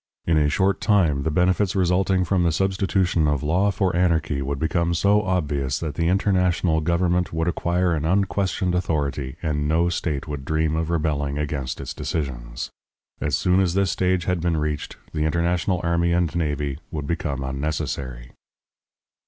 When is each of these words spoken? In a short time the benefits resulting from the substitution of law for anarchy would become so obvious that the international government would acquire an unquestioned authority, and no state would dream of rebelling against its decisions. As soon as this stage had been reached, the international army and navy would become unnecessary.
In 0.25 0.35
a 0.35 0.49
short 0.49 0.81
time 0.81 1.21
the 1.21 1.29
benefits 1.29 1.75
resulting 1.75 2.23
from 2.25 2.41
the 2.41 2.51
substitution 2.51 3.27
of 3.27 3.43
law 3.43 3.69
for 3.69 3.95
anarchy 3.95 4.41
would 4.41 4.57
become 4.57 4.95
so 4.95 5.21
obvious 5.21 5.77
that 5.77 5.93
the 5.93 6.07
international 6.07 6.81
government 6.81 7.31
would 7.31 7.47
acquire 7.47 7.93
an 7.93 8.03
unquestioned 8.03 8.73
authority, 8.73 9.35
and 9.43 9.67
no 9.67 9.89
state 9.89 10.27
would 10.27 10.43
dream 10.43 10.75
of 10.75 10.89
rebelling 10.89 11.37
against 11.37 11.79
its 11.79 11.93
decisions. 11.93 12.71
As 13.21 13.37
soon 13.37 13.59
as 13.59 13.75
this 13.75 13.91
stage 13.91 14.25
had 14.25 14.41
been 14.41 14.57
reached, 14.57 14.97
the 15.13 15.23
international 15.25 15.79
army 15.83 16.13
and 16.13 16.35
navy 16.35 16.79
would 16.89 17.05
become 17.05 17.43
unnecessary. 17.43 18.31